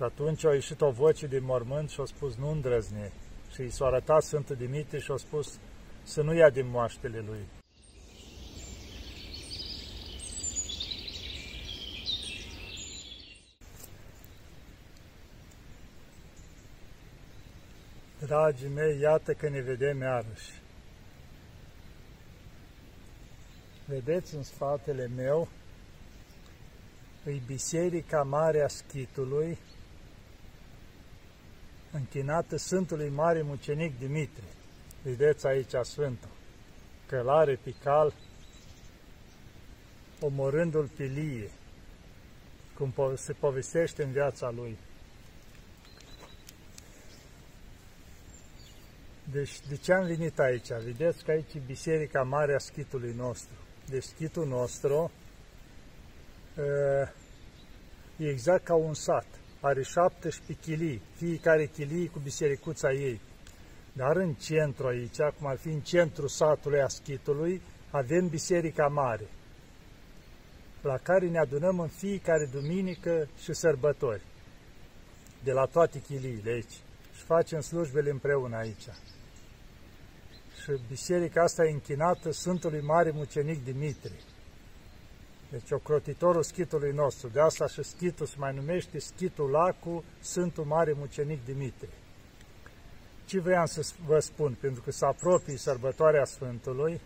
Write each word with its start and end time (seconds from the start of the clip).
Și 0.00 0.06
atunci 0.06 0.44
a 0.44 0.52
ieșit 0.52 0.80
o 0.80 0.90
voce 0.90 1.26
din 1.26 1.44
mormânt 1.44 1.90
și 1.90 2.00
a 2.00 2.04
spus, 2.04 2.36
nu 2.36 2.50
îndrăzni. 2.50 3.12
Și 3.52 3.62
i 3.62 3.70
s-a 3.70 3.84
arătat 3.84 4.22
Sfântul 4.22 4.56
Dimitrie 4.56 5.00
și 5.00 5.10
a 5.10 5.16
spus 5.16 5.58
să 6.02 6.22
nu 6.22 6.34
ia 6.34 6.50
din 6.50 6.68
moaștele 6.68 7.24
lui. 7.26 7.46
Dragii 18.18 18.68
mei, 18.68 19.00
iată 19.00 19.32
că 19.32 19.48
ne 19.48 19.60
vedem 19.60 20.00
iarăși. 20.00 20.62
Vedeți 23.84 24.34
în 24.34 24.42
spatele 24.42 25.10
meu, 25.16 25.48
îi 27.24 27.42
Biserica 27.46 28.22
Mare 28.22 28.62
a 28.62 28.68
Schitului, 28.68 29.58
închinată 31.92 32.56
Sfântului 32.56 33.08
Mare 33.08 33.42
Mucenic 33.42 33.98
Dimitrie. 33.98 34.48
Vedeți 35.02 35.46
aici 35.46 35.74
Sfântul, 35.82 36.30
călare 37.06 37.58
pical, 37.62 38.14
omorându-l 40.20 40.88
pilie, 40.96 41.50
cum 42.74 42.94
se 43.16 43.32
povestește 43.32 44.02
în 44.02 44.12
viața 44.12 44.50
lui. 44.50 44.78
Deci, 49.32 49.60
de 49.68 49.76
ce 49.76 49.92
am 49.92 50.06
venit 50.06 50.38
aici? 50.38 50.68
Vedeți 50.68 51.24
că 51.24 51.30
aici 51.30 51.54
e 51.54 51.58
Biserica 51.66 52.22
Mare 52.22 52.54
a 52.54 52.58
Schitului 52.58 53.12
nostru. 53.12 53.54
Deci, 53.88 54.02
Schitul 54.02 54.46
nostru 54.46 55.10
e 58.16 58.28
exact 58.28 58.64
ca 58.64 58.74
un 58.74 58.94
sat. 58.94 59.39
Are 59.60 59.82
17 59.82 60.52
chilii, 60.60 61.02
fiecare 61.16 61.66
chilii 61.66 62.08
cu 62.08 62.18
bisericuța 62.18 62.92
ei. 62.92 63.20
Dar 63.92 64.16
în 64.16 64.34
centru 64.34 64.86
aici, 64.86 65.16
cum 65.38 65.46
ar 65.46 65.56
fi 65.56 65.68
în 65.68 65.80
centru 65.80 66.26
satului 66.26 66.80
Aschitului, 66.80 67.62
avem 67.90 68.28
Biserica 68.28 68.86
Mare, 68.86 69.28
la 70.82 70.96
care 70.96 71.28
ne 71.28 71.38
adunăm 71.38 71.80
în 71.80 71.88
fiecare 71.88 72.48
duminică 72.52 73.28
și 73.42 73.52
sărbători, 73.52 74.22
de 75.44 75.52
la 75.52 75.64
toate 75.64 76.00
chiliile 76.00 76.50
aici. 76.50 76.78
Și 77.16 77.22
facem 77.22 77.60
slujbele 77.60 78.10
împreună 78.10 78.56
aici 78.56 78.88
și 80.62 80.80
biserica 80.88 81.42
asta 81.42 81.64
e 81.64 81.70
închinată 81.70 82.30
Sfântului 82.30 82.80
Mare 82.80 83.10
Mucenic 83.10 83.64
Dimitrie. 83.64 84.18
Deci 85.50 85.70
ocrotitorul 85.70 86.42
schitului 86.42 86.92
nostru. 86.92 87.28
De 87.28 87.40
asta 87.40 87.66
și 87.66 87.82
schitul 87.82 88.26
se 88.26 88.34
mai 88.38 88.54
numește 88.54 88.98
schitul 88.98 89.50
lacu 89.50 90.04
Sfântul 90.20 90.64
Mare 90.64 90.92
Mucenic 90.92 91.44
Dimitrie. 91.44 91.88
Ce 93.24 93.40
vreau 93.40 93.66
să 93.66 93.92
vă 94.06 94.18
spun? 94.18 94.56
Pentru 94.60 94.82
că 94.82 94.90
se 94.90 95.04
apropie 95.04 95.56
sărbătoarea 95.56 96.24
Sfântului, 96.24 97.00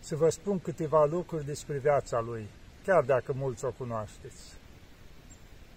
să 0.00 0.16
vă 0.16 0.28
spun 0.28 0.58
câteva 0.58 1.04
lucruri 1.04 1.44
despre 1.44 1.78
viața 1.78 2.20
lui, 2.20 2.48
chiar 2.84 3.04
dacă 3.04 3.32
mulți 3.32 3.64
o 3.64 3.70
cunoașteți. 3.70 4.42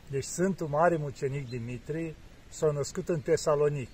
Deci 0.09 0.23
Sfântul 0.23 0.67
Mare 0.67 0.95
Mucenic 0.95 1.49
Dimitrie 1.49 2.15
s-a 2.49 2.71
născut 2.71 3.09
în 3.09 3.19
Tesalonic, 3.19 3.89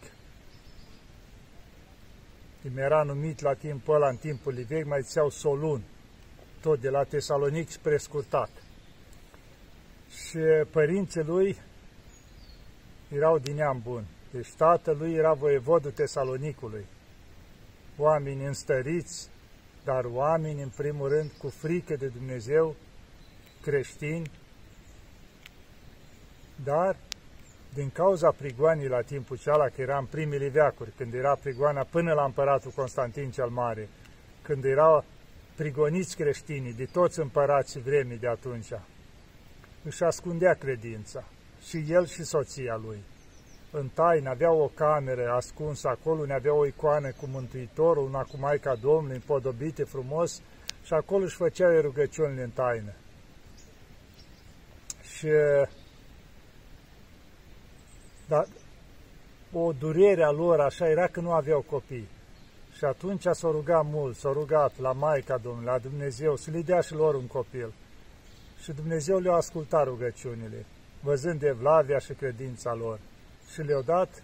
cum 2.62 2.78
era 2.78 3.04
numit 3.04 3.42
la 3.42 3.54
timpul 3.54 3.96
ăla, 3.96 4.10
în 4.10 4.18
timpul 4.18 4.54
vechi, 4.68 4.88
mai 4.88 5.02
ziceau 5.02 5.30
Solun, 5.30 5.84
tot 6.62 6.80
de 6.80 6.90
la 6.90 7.04
Tesalonic 7.04 7.70
spre 7.70 7.98
scurtat. 7.98 8.50
Și 10.10 10.40
părinții 10.72 11.24
lui 11.24 11.58
erau 13.10 13.38
din 13.38 13.56
neam 13.56 13.80
bun. 13.84 14.06
Deci 14.32 14.54
tatălui 14.58 15.14
era 15.14 15.34
voievodul 15.34 15.92
Tesalonicului. 15.92 16.86
Oameni 17.98 18.46
înstăriți, 18.46 19.30
dar 19.84 20.06
oameni, 20.06 20.62
în 20.62 20.70
primul 20.70 21.10
rând, 21.10 21.32
cu 21.38 21.50
frică 21.50 21.96
de 21.96 22.08
Dumnezeu, 22.08 22.76
creștini, 23.62 24.32
dar 26.64 26.96
din 27.74 27.90
cauza 27.90 28.32
prigoanii 28.32 28.88
la 28.88 29.02
timpul 29.02 29.38
ceala, 29.38 29.68
că 29.70 29.82
era 29.82 29.98
în 29.98 30.06
primele 30.06 30.48
veacuri, 30.48 30.92
când 30.98 31.14
era 31.14 31.36
prigoana 31.36 31.84
până 31.84 32.14
la 32.14 32.24
împăratul 32.24 32.72
Constantin 32.72 33.32
cel 33.32 33.50
Mare, 33.50 33.90
când 34.42 34.64
erau 34.64 35.06
prigoniți 35.58 36.16
creștinii 36.16 36.74
de 36.74 36.86
toți 36.86 37.20
împărații 37.20 37.82
vremii 37.82 38.18
de 38.18 38.28
atunci, 38.28 38.72
își 39.84 40.04
ascundea 40.04 40.54
credința, 40.54 41.24
și 41.68 41.86
el 41.88 42.06
și 42.06 42.24
soția 42.24 42.76
lui. 42.76 43.04
În 43.72 43.88
taină 43.88 44.30
avea 44.30 44.52
o 44.52 44.68
cameră 44.68 45.32
ascunsă 45.32 45.88
acolo, 45.88 46.26
ne 46.26 46.34
avea 46.34 46.54
o 46.54 46.66
icoană 46.66 47.12
cu 47.12 47.28
Mântuitorul, 47.28 48.04
una 48.04 48.22
cu 48.22 48.38
Maica 48.40 48.76
Domnului, 48.76 49.16
împodobite 49.16 49.84
frumos, 49.84 50.42
și 50.84 50.94
acolo 50.94 51.24
își 51.24 51.36
făceau 51.36 51.82
rugăciunile 51.82 52.44
în 52.44 52.50
taină. 52.50 52.94
Și 55.02 55.28
dar 58.28 58.48
o 59.52 59.72
durere 59.72 60.24
a 60.24 60.32
lor 60.32 60.60
așa 60.60 60.90
era 60.90 61.08
că 61.08 61.20
nu 61.20 61.32
aveau 61.32 61.62
copii. 61.62 62.08
Și 62.78 62.86
atunci 62.86 63.24
s-au 63.32 63.52
rugat 63.52 63.86
mult, 63.86 64.16
s-au 64.16 64.34
rugat 64.34 64.80
la 64.80 64.92
Maica 64.92 65.38
Domnului, 65.38 65.66
la 65.66 65.78
Dumnezeu, 65.78 66.36
să 66.36 66.52
le 66.52 66.62
dea 66.62 66.82
și 66.82 66.94
lor 66.94 67.16
un 67.16 67.28
copil. 67.28 67.74
Și 68.62 68.72
Dumnezeu 68.72 69.20
le-a 69.20 69.34
ascultat 69.34 69.86
rugăciunile, 69.86 70.66
văzând 71.02 71.44
evlavia 71.44 71.98
și 71.98 72.14
credința 72.14 72.74
lor. 72.74 73.00
Și 73.52 73.62
le-a 73.62 73.82
dat 73.82 74.24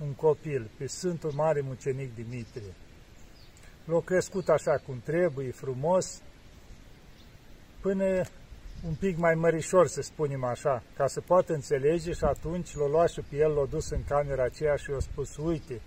un 0.00 0.12
copil, 0.12 0.70
pe 0.78 0.86
Sfântul 0.86 1.32
Mare 1.34 1.60
Mucenic 1.60 2.14
Dimitrie. 2.14 2.74
L-a 3.84 4.00
crescut 4.00 4.48
așa 4.48 4.82
cum 4.86 5.00
trebuie, 5.04 5.50
frumos, 5.50 6.22
până 7.80 8.04
un 8.86 8.94
pic 8.98 9.16
mai 9.16 9.34
mărișor, 9.34 9.86
să 9.86 10.00
spunem 10.00 10.44
așa, 10.44 10.82
ca 10.96 11.06
să 11.06 11.20
poată 11.20 11.52
înțelege 11.52 12.12
și 12.12 12.24
atunci 12.24 12.74
l-a 12.74 12.86
luat 12.86 13.10
și 13.10 13.20
pe 13.20 13.36
el, 13.36 13.52
l-a 13.52 13.66
dus 13.66 13.90
în 13.90 14.04
camera 14.04 14.44
aceea 14.44 14.76
și 14.76 14.90
i-a 14.90 14.98
spus, 14.98 15.36
uite, 15.36 15.80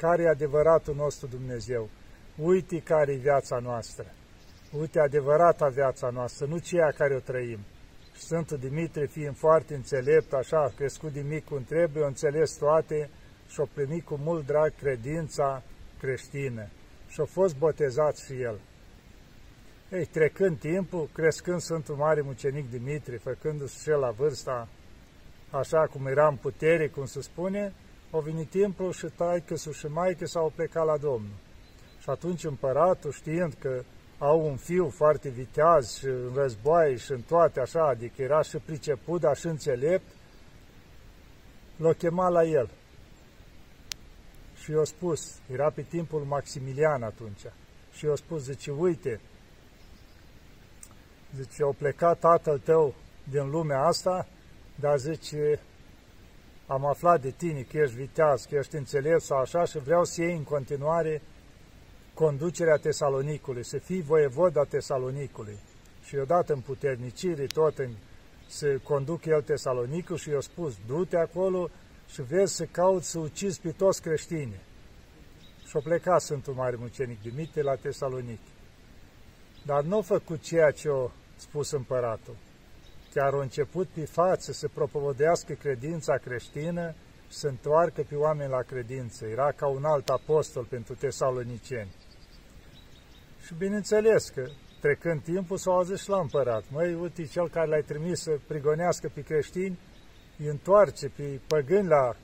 care 0.00 0.22
e 0.22 0.28
adevăratul 0.28 0.94
nostru 0.94 1.26
Dumnezeu, 1.26 1.88
uite 2.36 2.78
care 2.78 3.12
e 3.12 3.16
viața 3.16 3.58
noastră, 3.58 4.06
uite 4.78 5.00
adevărata 5.00 5.68
viața 5.68 6.10
noastră, 6.10 6.46
nu 6.46 6.58
ceea 6.58 6.90
care 6.90 7.14
o 7.14 7.18
trăim. 7.18 7.58
Și 8.14 8.22
Sfântul 8.22 8.58
Dimitrie, 8.58 9.06
fiind 9.06 9.36
foarte 9.36 9.74
înțelept, 9.74 10.32
așa, 10.32 10.58
a 10.58 10.72
crescut 10.76 11.12
din 11.12 11.26
mic 11.26 11.44
cum 11.44 11.64
trebuie, 11.64 12.04
a 12.04 12.06
înțeles 12.06 12.52
toate 12.52 13.10
și 13.48 13.60
a 13.60 13.68
primit 13.74 14.04
cu 14.04 14.18
mult 14.22 14.46
drag 14.46 14.72
credința 14.74 15.62
creștină 15.98 16.68
și 17.08 17.20
a 17.20 17.24
fost 17.24 17.56
botezat 17.56 18.16
și 18.16 18.32
el. 18.40 18.60
Ei, 19.92 20.04
trecând 20.04 20.58
timpul, 20.58 21.08
crescând 21.12 21.60
Sfântul 21.60 21.94
Mare 21.94 22.20
Mucenic 22.20 22.70
Dimitrie, 22.70 23.18
făcându-se 23.18 23.78
și 23.82 23.88
la 23.88 24.10
vârsta 24.10 24.68
așa 25.50 25.86
cum 25.92 26.06
era 26.06 26.28
în 26.28 26.36
putere, 26.36 26.88
cum 26.88 27.04
se 27.04 27.20
spune, 27.20 27.72
a 28.10 28.18
venit 28.18 28.50
timpul 28.50 28.92
și 28.92 29.06
taică 29.06 29.54
și 29.54 29.86
maică 29.86 30.26
s-au 30.26 30.52
plecat 30.54 30.86
la 30.86 30.96
Domnul. 30.96 31.36
Și 32.00 32.10
atunci 32.10 32.44
împăratul, 32.44 33.12
știind 33.12 33.54
că 33.58 33.82
au 34.18 34.46
un 34.46 34.56
fiu 34.56 34.88
foarte 34.88 35.28
viteaz 35.28 35.96
și 35.96 36.04
în 36.04 36.30
războaie 36.34 36.96
și 36.96 37.12
în 37.12 37.20
toate 37.20 37.60
așa, 37.60 37.88
adică 37.88 38.22
era 38.22 38.42
și 38.42 38.56
priceput, 38.56 39.20
dar 39.20 39.36
și 39.36 39.46
înțelept, 39.46 40.06
l-a 41.76 41.92
chemat 41.92 42.32
la 42.32 42.44
el. 42.44 42.70
Și 44.62 44.70
i-a 44.70 44.84
spus, 44.84 45.38
era 45.52 45.70
pe 45.70 45.82
timpul 45.82 46.20
Maximilian 46.20 47.02
atunci, 47.02 47.44
și 47.92 48.04
i-a 48.04 48.14
spus, 48.14 48.42
zice, 48.42 48.70
uite, 48.70 49.20
Zice, 51.36 51.62
au 51.62 51.74
plecat 51.78 52.18
tatăl 52.18 52.58
tău 52.58 52.94
din 53.30 53.50
lumea 53.50 53.80
asta, 53.84 54.26
dar 54.74 54.98
zice, 54.98 55.60
am 56.70 56.84
aflat 56.84 57.20
de 57.20 57.30
tine 57.30 57.60
că 57.60 57.78
ești 57.78 57.96
viteaz, 57.96 58.44
că 58.44 58.54
ești 58.54 58.76
înțelept 58.76 59.22
sau 59.22 59.38
așa 59.38 59.64
și 59.64 59.78
vreau 59.78 60.04
să 60.04 60.22
iei 60.22 60.36
în 60.36 60.42
continuare 60.42 61.22
conducerea 62.14 62.76
Tesalonicului, 62.76 63.64
să 63.64 63.78
fii 63.78 64.02
voievod 64.02 64.56
a 64.56 64.64
Tesalonicului. 64.64 65.58
Și 66.04 66.14
i-a 66.14 66.24
dat 66.24 66.48
în 66.48 66.60
puternicire 66.60 67.46
tot 67.46 67.78
în, 67.78 67.90
să 68.46 68.78
conduc 68.82 69.24
el 69.24 69.42
Tesalonicul 69.42 70.16
și 70.16 70.30
i-a 70.30 70.40
spus, 70.40 70.74
du-te 70.86 71.16
acolo 71.16 71.68
și 72.08 72.22
vezi 72.22 72.54
să 72.54 72.64
cauți 72.64 73.10
să 73.10 73.18
ucizi 73.18 73.60
pe 73.60 73.70
toți 73.70 74.02
creștini. 74.02 74.60
Și 75.66 75.76
a 75.76 75.80
plecat 75.80 76.20
Sfântul 76.20 76.54
Mare 76.54 76.76
Mucenic 76.78 77.22
Dimitrie 77.22 77.62
la 77.62 77.74
Tesalonic. 77.74 78.40
Dar 79.64 79.82
nu 79.82 79.96
a 79.96 80.02
făcut 80.02 80.40
ceea 80.40 80.70
ce 80.70 80.88
o 80.88 81.10
spus 81.36 81.70
împăratul. 81.70 82.36
Chiar 83.14 83.34
a 83.34 83.40
început 83.40 83.88
pe 83.88 84.04
față 84.04 84.52
să 84.52 84.68
propovădească 84.68 85.52
credința 85.52 86.16
creștină 86.16 86.94
și 87.28 87.36
să 87.36 87.48
întoarcă 87.48 88.02
pe 88.08 88.14
oameni 88.14 88.50
la 88.50 88.62
credință. 88.62 89.26
Era 89.26 89.52
ca 89.52 89.66
un 89.66 89.84
alt 89.84 90.08
apostol 90.08 90.64
pentru 90.64 90.94
tesaloniceni. 90.94 91.94
Și 93.44 93.54
bineînțeles 93.54 94.28
că, 94.28 94.48
trecând 94.80 95.22
timpul, 95.22 95.56
s-au 95.56 95.74
auzit 95.74 95.98
și 95.98 96.08
la 96.08 96.20
împărat. 96.20 96.64
Măi, 96.70 96.94
uite, 96.94 97.24
cel 97.24 97.48
care 97.48 97.66
l-ai 97.66 97.82
trimis 97.82 98.20
să 98.20 98.38
prigonească 98.46 99.10
pe 99.14 99.20
creștini, 99.20 99.78
îi 100.38 100.46
întoarce 100.46 101.08
pe 101.08 101.40
păgâni 101.46 101.88
la, 101.88 102.16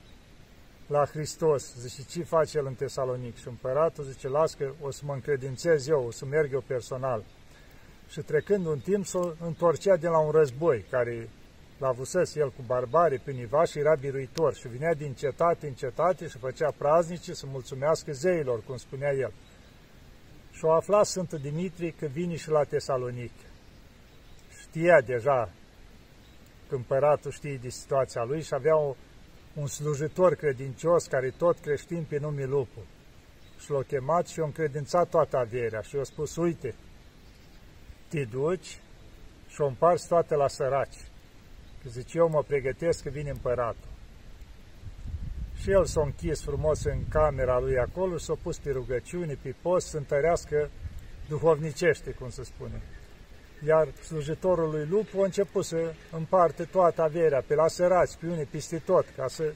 la 0.87 1.05
Hristos. 1.05 1.75
Zice, 1.75 2.03
ce 2.09 2.23
face 2.23 2.57
el 2.57 2.65
în 2.65 2.73
Tesalonic? 2.73 3.37
Și 3.37 3.47
împăratul 3.47 4.03
zice, 4.03 4.27
las 4.27 4.53
că 4.53 4.73
o 4.81 4.91
să 4.91 5.01
mă 5.05 5.13
încredințez 5.13 5.87
eu, 5.87 6.05
o 6.05 6.11
să 6.11 6.25
merg 6.25 6.53
eu 6.53 6.63
personal. 6.67 7.23
Și 8.09 8.21
trecând 8.21 8.65
un 8.65 8.79
timp, 8.79 9.05
s-o 9.05 9.31
întorcea 9.45 9.95
de 9.95 10.07
la 10.07 10.17
un 10.17 10.31
război 10.31 10.85
care 10.89 11.29
l-a 11.77 11.87
avusese 11.87 12.39
el 12.39 12.49
cu 12.49 12.61
barbarii 12.65 13.19
prin 13.19 13.49
și 13.65 13.79
era 13.79 13.95
biruitor 13.95 14.53
și 14.53 14.67
vinea 14.67 14.93
din 14.93 15.13
cetate 15.13 15.67
în 15.67 15.73
cetate 15.73 16.27
și 16.27 16.37
făcea 16.37 16.73
praznici 16.77 17.29
să 17.29 17.45
mulțumească 17.51 18.11
zeilor, 18.11 18.63
cum 18.63 18.77
spunea 18.77 19.13
el. 19.13 19.33
Și 20.51 20.65
o 20.65 20.71
afla 20.71 21.03
Sfântul 21.03 21.39
Dimitrie 21.39 21.93
că 21.99 22.05
vine 22.05 22.35
și 22.35 22.49
la 22.49 22.63
Tesalonic. 22.63 23.31
Știa 24.61 25.01
deja 25.01 25.51
că 26.69 26.75
împăratul 26.75 27.31
știe 27.31 27.59
de 27.61 27.69
situația 27.69 28.23
lui 28.23 28.41
și 28.41 28.53
avea 28.53 28.77
o, 28.77 28.95
un 29.53 29.67
slujitor 29.67 30.35
credincios 30.35 31.05
care 31.05 31.33
tot 31.37 31.59
creștin 31.59 32.05
pe 32.09 32.17
nume 32.19 32.45
Lupu. 32.45 32.79
Și 33.59 33.71
l-a 33.71 33.81
chemat 33.81 34.27
și 34.27 34.39
i-a 34.39 34.45
încredințat 34.45 35.09
toată 35.09 35.37
averea 35.37 35.81
și 35.81 35.95
i-a 35.95 36.03
spus, 36.03 36.35
uite, 36.35 36.75
te 38.09 38.23
duci 38.23 38.79
și 39.47 39.61
o 39.61 39.65
împarți 39.65 40.07
toate 40.07 40.35
la 40.35 40.47
săraci. 40.47 40.97
Că 41.83 41.89
zice, 41.89 42.17
eu 42.17 42.29
mă 42.29 42.43
pregătesc 42.43 43.03
că 43.03 43.09
vine 43.09 43.29
împăratul. 43.29 43.89
Și 45.61 45.71
el 45.71 45.85
s-a 45.85 46.01
închis 46.01 46.41
frumos 46.41 46.83
în 46.83 47.07
camera 47.09 47.59
lui 47.59 47.77
acolo 47.77 48.17
și 48.17 48.25
s-a 48.25 48.37
pus 48.41 48.57
pe 48.57 48.71
rugăciune, 48.71 49.37
pe 49.41 49.55
post, 49.61 49.87
să 49.87 49.97
întărească 49.97 50.69
duhovnicește, 51.27 52.11
cum 52.11 52.29
se 52.29 52.43
spune. 52.43 52.81
Iar 53.65 53.87
slujitorul 54.03 54.69
lui 54.69 54.85
Lupu 54.85 55.21
a 55.21 55.23
început 55.23 55.65
să 55.65 55.93
împarte 56.11 56.63
toată 56.63 57.01
averea 57.01 57.43
pe 57.47 57.55
la 57.55 57.67
săraci, 57.67 58.15
pe 58.19 58.27
unii, 58.27 58.45
peste 58.45 58.77
tot, 58.85 59.05
ca 59.15 59.27
să, 59.27 59.53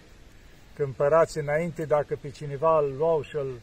când 0.75 0.87
împărați 0.87 1.37
înainte, 1.37 1.85
dacă 1.85 2.17
pe 2.21 2.29
cineva 2.29 2.79
îl 2.79 2.95
luau 2.97 3.21
și 3.21 3.35
îl 3.35 3.59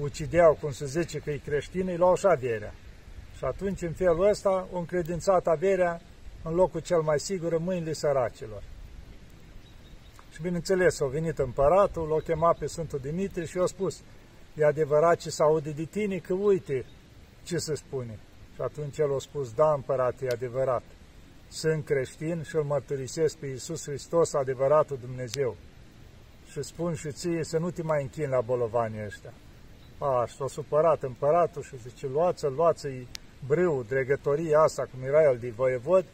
ucideau, 0.00 0.58
cum 0.60 0.72
se 0.72 0.86
zice 0.86 1.18
că 1.18 1.30
e 1.30 1.36
creștin, 1.36 1.88
îi 1.88 1.96
luau 1.96 2.16
și 2.16 2.26
averea. 2.26 2.74
Și 3.42 3.48
atunci, 3.48 3.82
în 3.82 3.92
felul 3.92 4.28
ăsta, 4.28 4.68
o 4.72 4.78
încredințat 4.78 5.46
averea 5.46 6.00
în 6.42 6.54
locul 6.54 6.80
cel 6.80 7.00
mai 7.00 7.20
sigur 7.20 7.52
în 7.52 7.62
mâinile 7.62 7.92
săracilor. 7.92 8.62
Și 10.32 10.42
bineînțeles, 10.42 11.00
au 11.00 11.08
venit 11.08 11.38
împăratul, 11.38 12.08
l-a 12.08 12.20
chemat 12.20 12.58
pe 12.58 12.66
Sfântul 12.66 12.98
Dimitrie 12.98 13.44
și 13.44 13.56
i-a 13.56 13.66
spus, 13.66 14.02
e 14.54 14.64
adevărat 14.64 15.16
ce 15.18 15.30
se 15.30 15.42
aude 15.42 15.70
de 15.70 15.84
tine, 15.84 16.18
că 16.18 16.34
uite 16.34 16.84
ce 17.44 17.58
se 17.58 17.74
spune. 17.74 18.18
Și 18.54 18.60
atunci 18.60 18.98
el 18.98 19.14
a 19.14 19.18
spus, 19.18 19.52
da, 19.52 19.72
împărat, 19.72 20.14
e 20.20 20.26
adevărat. 20.30 20.82
Sunt 21.48 21.84
creștin 21.84 22.42
și 22.42 22.56
îl 22.56 22.64
mărturisesc 22.64 23.36
pe 23.36 23.46
Iisus 23.46 23.84
Hristos, 23.84 24.34
adevăratul 24.34 24.98
Dumnezeu. 25.00 25.56
Și 26.50 26.62
spun 26.62 26.94
și 26.94 27.12
ție 27.12 27.44
să 27.44 27.58
nu 27.58 27.70
te 27.70 27.82
mai 27.82 28.02
închin 28.02 28.28
la 28.28 28.40
bolovanii 28.40 29.04
ăștia. 29.04 29.32
A, 29.98 30.26
și 30.26 30.34
s-a 30.34 30.46
supărat 30.46 31.02
împăratul 31.02 31.62
și 31.62 31.78
zice, 31.78 32.06
luați-l, 32.06 32.52
luați-i 32.52 33.08
brâu, 33.46 33.82
dregătoria 33.82 34.58
asta, 34.58 34.88
cum 34.92 35.02
era 35.02 35.22
el 35.22 35.38
de 35.38 35.50
voievod, 35.50 36.04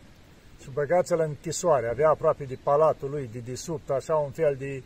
și 0.63 0.71
băgați-l 0.71 1.19
în 1.19 1.29
închisoare. 1.29 1.89
Avea 1.89 2.09
aproape 2.09 2.45
de 2.45 2.59
palatul 2.63 3.11
lui, 3.11 3.29
de 3.33 3.39
desubt, 3.39 3.91
așa 3.91 4.15
un 4.15 4.31
fel 4.31 4.57
de 4.59 4.83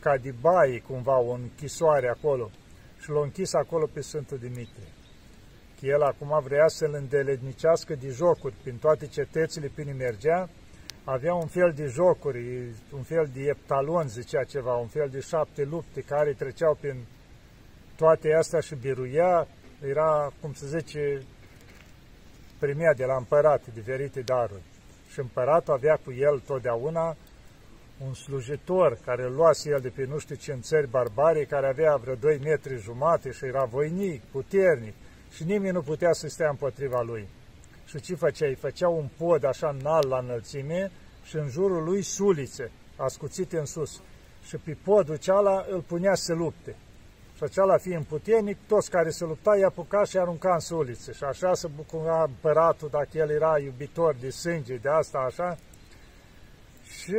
ca 0.00 0.16
de 0.16 0.34
baie, 0.40 0.78
cumva, 0.78 1.18
o 1.18 1.32
închisoare 1.32 2.08
acolo. 2.08 2.50
Și 3.00 3.10
l-a 3.10 3.20
închis 3.22 3.52
acolo 3.52 3.88
pe 3.92 4.00
Sfântul 4.00 4.38
Dimitrie. 4.38 4.92
Că 5.80 5.86
el 5.86 6.02
acum 6.02 6.40
vrea 6.42 6.68
să-l 6.68 6.94
îndeletnicească 6.94 7.94
de 7.94 8.08
jocuri 8.08 8.54
prin 8.62 8.76
toate 8.76 9.06
cetățile 9.06 9.70
prin 9.74 9.96
mergea, 9.96 10.48
avea 11.04 11.34
un 11.34 11.46
fel 11.46 11.72
de 11.76 11.86
jocuri, 11.86 12.72
un 12.92 13.02
fel 13.02 13.30
de 13.34 13.40
eptalon, 13.40 14.08
zicea 14.08 14.44
ceva, 14.44 14.74
un 14.74 14.86
fel 14.86 15.08
de 15.08 15.20
șapte 15.20 15.64
lupte 15.64 16.00
care 16.00 16.32
treceau 16.32 16.74
prin 16.80 17.04
toate 17.96 18.34
astea 18.34 18.60
și 18.60 18.74
biruia, 18.74 19.46
era, 19.90 20.32
cum 20.40 20.52
se 20.52 20.66
zice, 20.78 21.22
primea 22.58 22.94
de 22.94 23.04
la 23.04 23.16
împărat 23.16 23.62
diferite 23.74 24.20
daruri. 24.20 24.62
Și 25.12 25.20
împăratul 25.20 25.72
avea 25.72 26.00
cu 26.04 26.12
el 26.12 26.42
totdeauna 26.46 27.16
un 28.06 28.14
slujitor 28.14 28.98
care 29.04 29.22
îl 29.22 29.34
luase 29.34 29.70
el 29.70 29.80
de 29.80 29.88
pe 29.88 30.04
nu 30.04 30.18
știu 30.18 30.34
ce 30.34 30.52
în 30.52 30.60
țări 30.60 30.88
barbare, 30.88 31.44
care 31.44 31.66
avea 31.66 31.96
vreo 31.96 32.14
2 32.14 32.38
metri 32.42 32.80
jumate 32.80 33.30
și 33.30 33.44
era 33.44 33.64
voinic, 33.64 34.22
puternic 34.22 34.94
și 35.30 35.44
nimeni 35.44 35.72
nu 35.72 35.82
putea 35.82 36.12
să 36.12 36.28
stea 36.28 36.48
împotriva 36.48 37.02
lui. 37.02 37.28
Și 37.86 38.00
ce 38.00 38.14
făcea? 38.14 38.46
Îi 38.46 38.54
făcea 38.54 38.88
un 38.88 39.08
pod 39.16 39.44
așa 39.44 39.76
înalt 39.78 40.08
la 40.08 40.18
înălțime 40.18 40.90
și 41.24 41.36
în 41.36 41.48
jurul 41.48 41.84
lui 41.84 42.02
sulițe, 42.02 42.70
ascuțite 42.96 43.58
în 43.58 43.66
sus. 43.66 44.00
Și 44.46 44.56
pe 44.56 44.76
podul 44.84 45.16
ceala 45.16 45.66
îl 45.70 45.80
punea 45.80 46.14
să 46.14 46.34
lupte. 46.34 46.76
Și 47.38 47.44
acela 47.44 47.76
fiind 47.76 48.04
puternic, 48.04 48.56
toți 48.66 48.90
care 48.90 49.10
se 49.10 49.24
lupta 49.24 49.56
i 49.56 49.62
apuca 49.62 50.04
și 50.04 50.18
arunca 50.18 50.52
în 50.52 50.58
sulițe. 50.58 51.12
Și 51.12 51.24
așa 51.24 51.54
se 51.54 51.68
bucura 51.76 52.22
împăratul, 52.22 52.88
dacă 52.88 53.08
el 53.12 53.30
era 53.30 53.58
iubitor 53.58 54.16
de 54.20 54.30
sânge, 54.30 54.76
de 54.76 54.88
asta, 54.88 55.18
așa. 55.18 55.58
Și, 56.98 57.16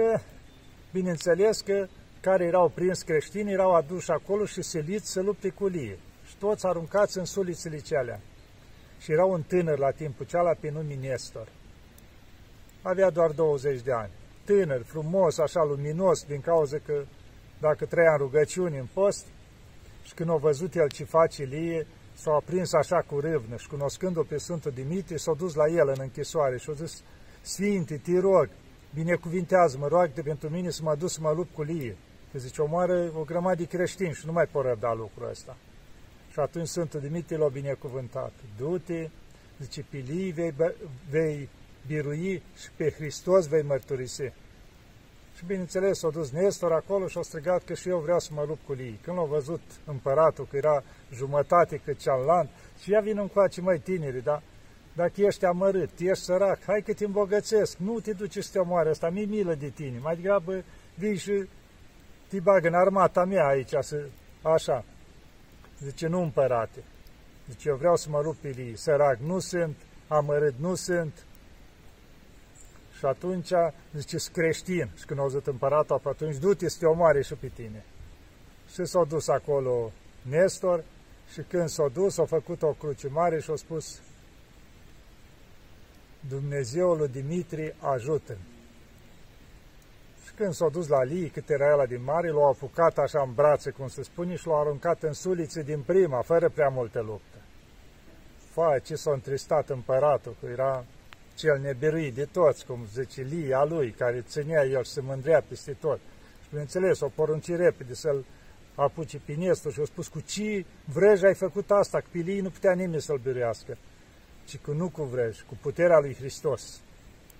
bineînțeles 0.91 1.61
că 1.61 1.87
care 2.21 2.45
erau 2.45 2.69
prins 2.69 3.01
creștini 3.01 3.51
erau 3.51 3.75
aduși 3.75 4.11
acolo 4.11 4.45
și 4.45 4.61
siliți 4.61 5.11
să 5.11 5.21
lupte 5.21 5.49
cu 5.49 5.67
lie. 5.67 5.99
Și 6.27 6.35
toți 6.35 6.65
aruncați 6.65 7.17
în 7.17 7.25
sulițele 7.25 7.77
celea. 7.77 8.19
Și 8.99 9.11
era 9.11 9.25
un 9.25 9.41
tânăr 9.41 9.77
la 9.77 9.91
timpul 9.91 10.25
ceala 10.25 10.53
pe 10.59 10.69
nume 10.69 10.95
Nestor. 10.95 11.47
Avea 12.81 13.09
doar 13.09 13.31
20 13.31 13.81
de 13.81 13.91
ani. 13.91 14.11
Tânăr, 14.45 14.81
frumos, 14.83 15.37
așa 15.37 15.63
luminos, 15.63 16.23
din 16.23 16.41
cauza 16.41 16.77
că 16.85 17.03
dacă 17.59 17.85
trăia 17.85 18.11
în 18.11 18.17
rugăciuni, 18.17 18.77
în 18.77 18.87
post, 18.93 19.25
și 20.09 20.15
când 20.15 20.29
a 20.29 20.35
văzut 20.35 20.75
el 20.75 20.89
ce 20.89 21.03
face 21.03 21.41
Ilie, 21.43 21.87
s-a 22.13 22.31
aprins 22.31 22.73
așa 22.73 23.01
cu 23.01 23.19
râvnă 23.19 23.55
și 23.57 23.67
cunoscându-o 23.67 24.23
pe 24.23 24.37
Sfântul 24.37 24.71
Dimitrie, 24.71 25.17
s-a 25.17 25.33
dus 25.33 25.53
la 25.53 25.67
el 25.67 25.87
în 25.87 25.97
închisoare 25.99 26.57
și 26.57 26.69
a 26.69 26.73
zis, 26.73 27.03
Sfinte, 27.41 27.97
te 27.97 28.19
rog, 28.19 28.49
binecuvintează-mă, 28.93 29.87
roag-te 29.87 30.21
pentru 30.21 30.49
mine 30.49 30.69
să 30.69 30.81
mă 30.83 30.95
duc 30.95 31.09
să 31.09 31.19
mă 31.21 31.33
lupt 31.35 31.53
cu 31.53 31.61
Lie. 31.61 31.97
Că 32.31 32.39
zice, 32.39 32.61
omoară 32.61 33.11
o 33.19 33.23
grămadă 33.23 33.55
de 33.55 33.65
creștini 33.65 34.13
și 34.13 34.25
nu 34.25 34.31
mai 34.31 34.45
pot 34.51 34.65
răbda 34.65 34.93
lucrul 34.93 35.29
ăsta. 35.29 35.57
Și 36.31 36.39
atunci 36.39 36.67
Sfântul 36.67 36.99
Dimitrie 36.99 37.37
l-a 37.37 37.47
binecuvântat. 37.47 38.33
Du-te, 38.57 39.09
zice, 39.59 39.85
pe 39.89 39.97
Lie 39.97 40.31
vei, 40.31 40.53
vei 41.09 41.49
birui 41.87 42.43
și 42.55 42.69
pe 42.75 42.91
Hristos 42.91 43.47
vei 43.47 43.63
mărturisi. 43.63 44.31
Și 45.39 45.45
bineînțeles, 45.45 45.99
s-a 45.99 46.09
dus 46.09 46.31
Nestor 46.31 46.71
acolo 46.71 47.07
și 47.07 47.17
a 47.17 47.21
strigat 47.21 47.63
că 47.63 47.73
și 47.73 47.89
eu 47.89 47.99
vreau 47.99 48.19
să 48.19 48.29
mă 48.33 48.43
lupt 48.47 48.65
cu 48.65 48.75
ei. 48.79 48.99
Când 49.01 49.17
l-a 49.17 49.23
văzut 49.23 49.61
împăratul 49.85 50.47
că 50.49 50.57
era 50.57 50.83
jumătate 51.13 51.81
cât 51.85 51.97
cealaltă, 51.97 52.51
și 52.81 52.93
ea 52.93 52.99
vine 52.99 53.21
încoace, 53.21 53.61
mai 53.61 53.79
tineri, 53.79 54.23
da? 54.23 54.41
Dacă 54.95 55.11
ești 55.15 55.45
amărât, 55.45 55.89
ești 55.99 56.23
sărac, 56.23 56.63
hai 56.65 56.81
că 56.85 56.93
te 56.93 57.05
îmbogățesc, 57.05 57.77
nu 57.77 57.99
te 57.99 58.13
duci 58.13 58.37
să 58.37 58.49
te 58.51 58.59
omoare 58.59 58.89
asta, 58.89 59.09
mi 59.09 59.25
milă 59.25 59.53
de 59.53 59.69
tine. 59.69 59.99
Mai 60.01 60.15
degrabă 60.15 60.63
vii 60.95 61.17
și 61.17 61.47
te 62.29 62.39
bagă 62.39 62.67
în 62.67 62.73
armata 62.73 63.25
mea 63.25 63.47
aici, 63.47 63.73
să, 63.79 64.05
așa. 64.41 64.85
Zice, 65.79 66.07
nu 66.07 66.21
împărate. 66.21 66.83
Zice, 67.49 67.69
eu 67.69 67.75
vreau 67.75 67.95
să 67.95 68.09
mă 68.09 68.21
lupt 68.23 68.37
pe 68.37 68.55
ei, 68.57 68.77
sărac 68.77 69.17
nu 69.19 69.39
sunt, 69.39 69.75
amărât 70.07 70.53
nu 70.57 70.75
sunt, 70.75 71.25
și 72.99 73.05
atunci, 73.05 73.51
zice, 73.93 74.17
creștin. 74.31 74.89
Și 74.95 75.05
când 75.05 75.19
au 75.19 75.27
zis 75.27 75.45
împăratul, 75.45 76.01
atunci 76.03 76.37
du-te 76.37 76.69
să 76.69 76.77
te 76.79 76.85
omoare 76.85 77.21
și 77.21 77.33
pe 77.33 77.47
tine. 77.47 77.85
Și 78.71 78.85
s-a 78.85 79.03
dus 79.03 79.27
acolo 79.27 79.91
Nestor 80.21 80.83
și 81.31 81.41
când 81.41 81.69
s-a 81.69 81.87
dus, 81.93 82.17
a 82.17 82.25
făcut 82.25 82.61
o 82.61 82.71
cruce 82.71 83.07
mare 83.07 83.39
și 83.39 83.51
a 83.51 83.55
spus 83.55 84.01
Dumnezeul 86.29 86.97
lui 86.97 87.07
Dimitri 87.07 87.75
ajută 87.79 88.33
-mi. 88.33 88.57
Și 90.25 90.33
când 90.35 90.53
s-a 90.53 90.69
dus 90.69 90.87
la 90.87 91.03
Lii, 91.03 91.29
cât 91.29 91.49
era 91.49 91.73
ăla 91.73 91.85
din 91.85 92.03
mare, 92.03 92.29
l-au 92.29 92.49
apucat 92.49 92.97
așa 92.97 93.21
în 93.21 93.33
brațe, 93.33 93.71
cum 93.71 93.87
se 93.87 94.03
spune, 94.03 94.35
și 94.35 94.47
l-au 94.47 94.59
aruncat 94.59 95.03
în 95.03 95.13
sulițe 95.13 95.61
din 95.61 95.81
prima, 95.81 96.21
fără 96.21 96.49
prea 96.49 96.69
multă 96.69 97.01
luptă. 97.01 97.37
Fai, 98.51 98.81
ce 98.81 98.95
s-a 98.95 99.11
întristat 99.11 99.69
împăratul, 99.69 100.35
că 100.39 100.45
era 100.45 100.85
cel 101.39 101.59
nebiruit 101.59 102.13
de 102.13 102.25
toți, 102.25 102.65
cum 102.65 102.87
zice 102.93 103.21
Lia 103.21 103.63
lui, 103.63 103.91
care 103.91 104.21
ținea 104.21 104.65
el 104.65 104.83
și 104.83 104.91
se 104.91 105.01
mândrea 105.01 105.41
peste 105.47 105.71
tot. 105.71 105.99
Și 106.41 106.49
bineînțeles, 106.49 106.99
o 106.99 107.11
porunci 107.15 107.49
repede 107.49 107.93
să-l 107.93 108.25
apuce 108.75 109.21
pe 109.25 109.33
Nestor 109.33 109.71
și 109.71 109.79
a 109.79 109.85
spus 109.85 110.07
cu 110.07 110.19
ce 110.19 110.65
vrăj 110.85 111.23
ai 111.23 111.33
făcut 111.33 111.71
asta, 111.71 111.99
că 111.99 112.05
pe 112.11 112.17
Lii 112.17 112.39
nu 112.39 112.49
putea 112.49 112.73
nimeni 112.73 113.01
să-l 113.01 113.17
biruiască, 113.17 113.77
ci 114.45 114.57
cu 114.57 114.71
nu 114.71 114.89
cu 114.89 115.03
vrăj, 115.03 115.41
cu 115.41 115.57
puterea 115.61 115.99
lui 115.99 116.15
Hristos. 116.15 116.81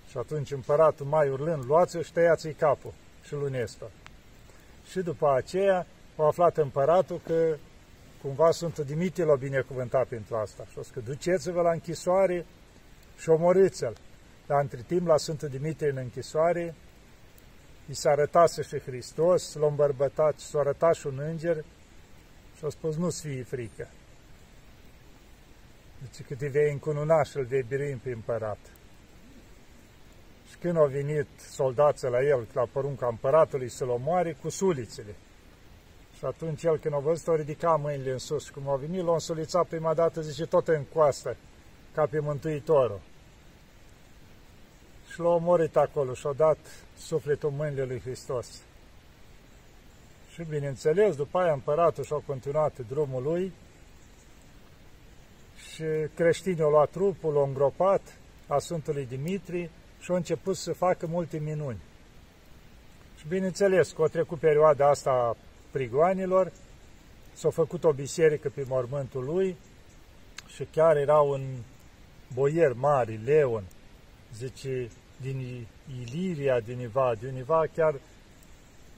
Și 0.08 0.18
atunci 0.18 0.50
împăratul 0.50 1.06
mai 1.06 1.28
urlând, 1.28 1.64
luați-o 1.66 2.02
și 2.02 2.12
tăiați-i 2.12 2.52
capul 2.52 2.92
și 3.22 3.34
lui 3.34 3.50
Nestor. 3.50 3.90
Și 4.90 5.00
după 5.00 5.32
aceea 5.36 5.86
a 6.16 6.26
aflat 6.26 6.56
împăratul 6.56 7.20
că 7.26 7.56
cumva 8.22 8.50
Sfântul 8.50 8.84
Dimitrie 8.84 9.24
l-a 9.24 9.34
binecuvântat 9.34 10.06
pentru 10.06 10.36
asta. 10.36 10.62
Și 10.62 10.78
a 10.78 10.82
spus 10.82 10.88
că 10.88 11.00
duceți-vă 11.00 11.60
la 11.60 11.70
închisoare 11.70 12.46
și 13.20 13.28
omorâți-l. 13.28 13.96
Dar 14.46 14.60
între 14.60 14.82
timp, 14.86 15.06
la 15.06 15.16
Sfântul 15.16 15.48
Dimitrie 15.48 15.90
în 15.90 15.96
închisoare, 15.96 16.74
i 17.86 17.94
s-a 17.94 18.10
arătat 18.10 18.50
și 18.50 18.78
Hristos, 18.78 19.54
l-a 19.54 19.66
îmbărbătat 19.66 20.38
și 20.38 20.46
s-a 20.46 20.58
arătat 20.58 20.94
și 20.94 21.06
un 21.06 21.18
înger 21.18 21.64
și 22.56 22.64
a 22.64 22.68
spus, 22.68 22.96
nu-ți 22.96 23.20
fie 23.20 23.42
frică. 23.42 23.88
Deci 26.02 26.26
că 26.26 26.34
te 26.34 26.48
vei 26.48 26.72
încununa 26.72 27.22
și 27.22 27.36
îl 27.36 27.44
vei 27.44 27.64
birui 27.68 28.00
pe 28.02 28.10
împărat. 28.10 28.58
Și 30.50 30.56
când 30.56 30.76
au 30.76 30.86
venit 30.86 31.26
soldații 31.50 32.08
la 32.08 32.22
el, 32.22 32.48
la 32.52 32.66
porunca 32.72 33.06
împăratului, 33.06 33.68
să-l 33.68 33.88
omoare 33.88 34.32
cu 34.32 34.48
sulițele. 34.48 35.14
Și 36.18 36.24
atunci 36.24 36.62
el, 36.62 36.78
când 36.78 36.94
a 36.94 36.98
văzut, 36.98 37.28
a 37.28 37.36
ridicat 37.36 37.80
mâinile 37.80 38.12
în 38.12 38.18
sus 38.18 38.44
și 38.44 38.52
cum 38.52 38.68
a 38.68 38.76
venit, 38.76 39.04
l-a 39.04 39.12
însulițat 39.12 39.66
prima 39.66 39.94
dată, 39.94 40.20
zice, 40.20 40.46
tot 40.46 40.68
în 40.68 40.84
coastă, 40.84 41.36
ca 41.94 42.06
pe 42.06 42.18
Mântuitorul. 42.20 43.00
Și 45.12 45.20
l-a 45.20 45.28
omorât 45.28 45.76
acolo 45.76 46.14
și 46.14 46.26
a 46.26 46.32
dat 46.32 46.58
sufletul 46.96 47.48
în 47.48 47.56
mâinile 47.56 47.84
lui 47.84 48.00
Hristos. 48.00 48.62
Și 50.32 50.42
bineînțeles, 50.48 51.16
după 51.16 51.38
aia 51.38 51.52
împăratul 51.52 52.04
și-a 52.04 52.22
continuat 52.26 52.78
drumul 52.88 53.22
lui 53.22 53.52
și 55.72 55.84
creștinii 56.14 56.62
au 56.62 56.70
luat 56.70 56.90
trupul, 56.90 57.32
l-au 57.32 57.46
îngropat 57.46 58.18
a 58.46 58.58
Sfântului 58.58 59.06
Dimitri 59.06 59.70
și 60.00 60.10
au 60.10 60.16
început 60.16 60.56
să 60.56 60.72
facă 60.72 61.06
multe 61.06 61.38
minuni. 61.38 61.78
Și 63.18 63.28
bineînțeles 63.28 63.92
că 63.92 64.02
a 64.02 64.06
trecut 64.06 64.38
perioada 64.38 64.88
asta 64.88 65.10
a 65.10 65.36
prigoanilor, 65.70 66.52
s-a 67.32 67.50
făcut 67.50 67.84
o 67.84 67.92
biserică 67.92 68.48
pe 68.48 68.64
mormântul 68.68 69.24
lui 69.24 69.56
și 70.46 70.64
chiar 70.64 70.96
era 70.96 71.20
un 71.20 71.42
boier 72.34 72.72
mare, 72.72 73.20
Leon, 73.24 73.64
zice, 74.34 74.90
din 75.20 75.66
Iliria, 76.00 76.60
din 76.60 76.80
Iva, 76.80 77.14
din 77.20 77.36
Iva 77.36 77.64
chiar 77.74 77.94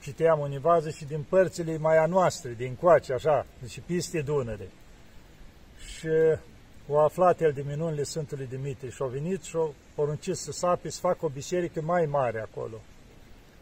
citeam 0.01 0.39
univa, 0.39 0.79
și 0.95 1.05
din 1.05 1.25
părțile 1.29 1.77
mai 1.77 1.97
a 1.97 2.05
noastre, 2.05 2.53
din 2.57 2.75
coace, 2.75 3.13
așa, 3.13 3.45
deci 3.59 3.81
piste 3.85 4.21
Dunăre. 4.21 4.69
Și 5.97 6.09
o 6.87 6.99
aflat 6.99 7.41
el 7.41 7.51
de 7.51 7.63
minunile 7.67 8.03
Sfântului 8.03 8.45
Dimitrie 8.45 8.89
și 8.89 9.01
a 9.01 9.05
venit 9.05 9.43
și 9.43 9.55
a 9.55 9.69
poruncit 9.95 10.35
să 10.35 10.51
sapi, 10.51 10.89
să 10.89 10.99
facă 10.99 11.25
o 11.25 11.29
biserică 11.29 11.81
mai 11.81 12.05
mare 12.05 12.39
acolo. 12.39 12.81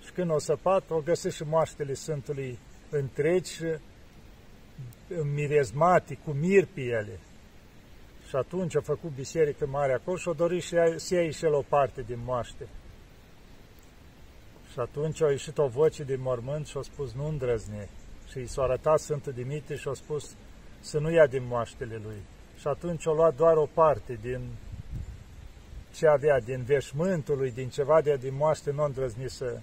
Și 0.03 0.11
când 0.11 0.31
o 0.31 0.39
săpat, 0.39 0.89
o 0.89 0.99
găsit 0.99 1.33
și 1.33 1.43
moaștele 1.43 1.93
Sfântului 1.93 2.59
întregi 2.89 3.51
și 3.51 3.65
mirezmati, 5.33 6.19
cu 6.25 6.31
mir 6.31 6.65
pe 6.65 6.81
ele. 6.81 7.19
Și 8.31 8.37
atunci 8.37 8.75
a 8.75 8.81
făcut 8.81 9.11
biserică 9.15 9.67
mare 9.67 9.93
acolo 9.93 10.17
și 10.17 10.29
a 10.29 10.33
dorit 10.33 10.63
și 10.63 10.75
să 10.95 11.15
iei 11.15 11.31
și 11.31 11.45
el 11.45 11.53
o 11.53 11.61
parte 11.61 12.01
din 12.01 12.19
moaște. 12.25 12.67
Și 14.71 14.79
atunci 14.79 15.21
a 15.21 15.29
ieșit 15.29 15.57
o 15.57 15.67
voce 15.67 16.03
din 16.03 16.21
mormânt 16.21 16.67
și 16.67 16.77
a 16.77 16.81
spus, 16.81 17.13
nu 17.13 17.27
îndrăzne. 17.27 17.89
Și 18.29 18.39
i 18.39 18.45
s-a 18.45 18.61
arătat 18.61 18.99
Sfântul 18.99 19.33
Dimitrie 19.33 19.77
și 19.77 19.87
a 19.87 19.93
spus 19.93 20.35
să 20.79 20.99
nu 20.99 21.11
ia 21.11 21.27
din 21.27 21.43
moaștele 21.47 22.01
lui. 22.03 22.21
Și 22.59 22.67
atunci 22.67 23.07
a 23.07 23.11
luat 23.11 23.35
doar 23.35 23.57
o 23.57 23.67
parte 23.73 24.19
din 24.21 24.41
ce 25.95 26.07
avea, 26.07 26.39
din 26.39 26.63
veșmântul 26.63 27.37
lui, 27.37 27.51
din 27.51 27.69
ceva 27.69 28.01
de 28.01 28.15
din 28.15 28.35
moaște, 28.35 28.71
nu 28.71 28.83
îndrăzni 28.83 29.29
să 29.29 29.59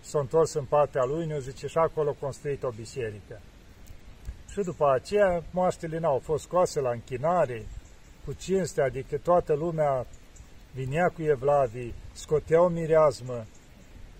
s-a 0.00 0.18
întors 0.18 0.52
în 0.52 0.64
partea 0.64 1.04
lui, 1.04 1.26
ne 1.26 1.38
zice, 1.38 1.66
și 1.66 1.78
acolo 1.78 2.10
a 2.10 2.20
construit 2.20 2.62
o 2.62 2.70
biserică. 2.70 3.40
Și 4.50 4.60
după 4.60 4.90
aceea, 4.90 5.42
moaștele 5.50 5.98
n-au 5.98 6.18
fost 6.18 6.42
scoase 6.42 6.80
la 6.80 6.90
închinare, 6.90 7.66
cu 8.24 8.32
cinste, 8.32 8.82
adică 8.82 9.18
toată 9.18 9.54
lumea 9.54 10.06
vinea 10.74 11.08
cu 11.08 11.22
evlavii, 11.22 11.94
scoteau 12.12 12.68
mireazmă, 12.68 13.46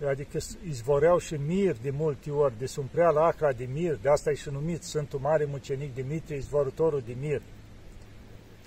adică 0.07 0.37
izvoreau 0.67 1.17
și 1.17 1.33
mir 1.33 1.75
de 1.81 1.89
multe 1.89 2.31
ori, 2.31 2.57
de 2.57 2.65
sunt 2.65 2.89
prea 2.89 3.09
lacra 3.09 3.51
de 3.51 3.67
mir, 3.73 3.97
de 4.01 4.09
asta 4.09 4.31
e 4.31 4.33
și 4.33 4.49
numit 4.49 4.83
Sfântul 4.83 5.19
Mare 5.19 5.45
Mucenic 5.45 5.93
Dimitrie, 5.93 6.37
izvorătorul 6.37 7.03
de 7.05 7.15
mir. 7.19 7.41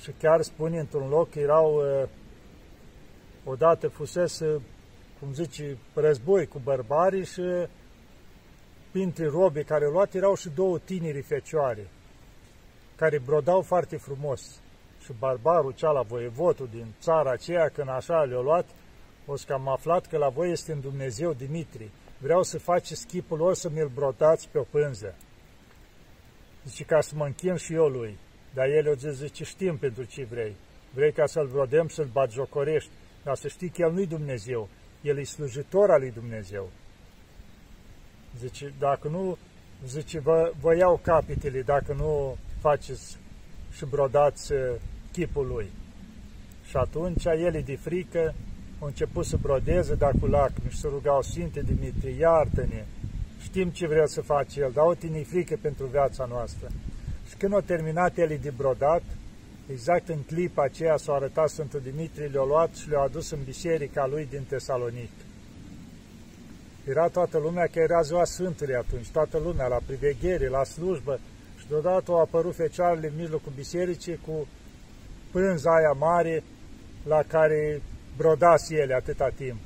Și 0.01 0.11
chiar 0.19 0.43
spune 0.43 0.79
într-un 0.79 1.09
loc 1.09 1.31
că 1.31 1.39
erau, 1.39 1.75
uh, 1.75 2.09
odată 3.45 3.89
fusese, 3.89 4.61
cum 5.21 5.33
zice, 5.33 5.79
război 5.95 6.47
cu 6.47 6.59
bărbarii 6.59 7.25
și 7.25 7.43
printre 8.91 9.27
robe 9.27 9.63
care 9.63 9.85
au 9.85 9.91
luat 9.91 10.15
erau 10.15 10.35
și 10.35 10.49
două 10.49 10.79
tineri 10.79 11.23
fecioare, 11.23 11.89
care 12.97 13.19
brodau 13.19 13.61
foarte 13.61 13.97
frumos. 13.97 14.61
Și 15.05 15.13
barbarul 15.19 15.73
ceala, 15.73 16.03
voievotul 16.03 16.69
din 16.73 16.87
țara 17.01 17.31
aceea, 17.31 17.69
când 17.69 17.89
așa 17.89 18.23
le-a 18.23 18.41
luat, 18.41 18.67
o 19.27 19.37
să 19.37 19.45
că 19.47 19.53
am 19.53 19.69
aflat 19.69 20.07
că 20.07 20.17
la 20.17 20.29
voi 20.29 20.51
este 20.51 20.73
în 20.73 20.81
Dumnezeu 20.81 21.33
Dimitri. 21.33 21.91
Vreau 22.19 22.43
să 22.43 22.59
faceți 22.59 23.07
chipul 23.07 23.39
lor 23.39 23.55
să 23.55 23.69
mi-l 23.69 23.91
brotați 23.95 24.49
pe 24.49 24.59
o 24.59 24.63
pânză. 24.63 25.15
Zice, 26.65 26.85
ca 26.85 27.01
să 27.01 27.13
mă 27.17 27.25
închin 27.25 27.57
și 27.57 27.75
eu 27.75 27.87
lui. 27.87 28.19
Dar 28.55 28.69
el 28.69 28.89
o 28.89 28.95
zis, 28.95 29.11
zice, 29.11 29.45
știm 29.45 29.77
pentru 29.77 30.05
ce 30.05 30.25
vrei. 30.25 30.57
Vrei 30.95 31.13
ca 31.13 31.27
să-l 31.27 31.47
brodem, 31.47 31.89
să-l 31.89 32.09
batjocorești. 32.13 32.91
Dar 33.23 33.37
să 33.37 33.49
știi 33.49 33.69
că 33.69 33.83
el 33.83 33.93
nu-i 33.93 34.07
Dumnezeu. 34.07 34.69
El 35.03 35.19
e 35.19 35.23
slujitor 35.23 35.91
al 35.91 36.01
lui 36.01 36.11
Dumnezeu. 36.11 36.69
Zice, 38.39 38.75
dacă 38.79 39.09
nu, 39.09 39.37
zice, 39.87 40.19
vă, 40.19 40.53
vă 40.61 40.77
iau 40.77 41.01
capitele 41.03 41.63
dacă 41.63 41.93
nu 41.93 42.37
faceți 42.61 43.17
și 43.73 43.85
brodați 43.85 44.53
uh, 44.53 44.75
chipul 45.15 45.47
lui. 45.47 45.71
Și 46.69 46.77
atunci 46.77 47.25
el 47.25 47.55
e 47.55 47.61
de 47.61 47.77
frică, 47.77 48.35
a 48.79 48.87
început 48.87 49.25
să 49.25 49.37
brodeze, 49.37 49.95
dar 49.95 50.13
cu 50.21 50.27
lacrimi 50.27 50.71
și 50.71 50.79
să 50.79 50.89
rugau 50.89 51.23
Sfinte 51.23 51.63
Dimitrie, 51.63 52.17
iartă-ne, 52.19 52.85
știm 53.43 53.69
ce 53.69 53.87
vrea 53.87 54.07
să 54.07 54.21
faci 54.21 54.57
el, 54.57 54.71
dar 54.75 54.87
uite 54.87 55.25
frică 55.29 55.59
pentru 55.61 55.87
viața 55.87 56.25
noastră. 56.25 56.67
Și 57.29 57.35
când 57.37 57.55
a 57.55 57.61
terminat 57.61 58.19
el 58.19 58.39
de 58.43 58.53
brodat, 58.57 59.03
exact 59.71 60.09
în 60.09 60.19
clipa 60.27 60.63
aceea 60.63 60.97
s-a 60.97 61.13
arătat 61.13 61.49
Sfântul 61.49 61.81
Dimitrie, 61.81 62.27
le-a 62.27 62.45
luat 62.45 62.75
și 62.75 62.89
le-a 62.89 63.01
adus 63.01 63.31
în 63.31 63.39
biserica 63.45 64.07
lui 64.07 64.27
din 64.31 64.45
Tesalonic. 64.49 65.11
Era 66.89 67.09
toată 67.09 67.39
lumea, 67.39 67.67
că 67.67 67.79
era 67.79 68.01
ziua 68.01 68.25
Sfântului 68.25 68.75
atunci, 68.75 69.09
toată 69.09 69.39
lumea 69.39 69.67
la 69.67 69.79
priveghere, 69.87 70.49
la 70.49 70.65
slujbă, 70.65 71.19
și 71.59 71.67
deodată 71.69 72.11
au 72.11 72.21
apărut 72.21 72.55
fecioarele 72.55 73.07
în 73.07 73.13
mijlocul 73.17 73.53
bisericii 73.57 74.19
cu 74.27 74.47
pânza 75.35 75.75
aia 75.75 75.93
mare 75.99 76.43
la 77.03 77.23
care 77.27 77.83
brodase 78.17 78.75
ele 78.75 78.95
atâta 78.95 79.29
timp. 79.35 79.59